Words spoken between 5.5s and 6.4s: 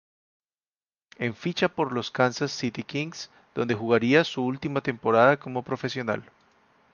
profesional.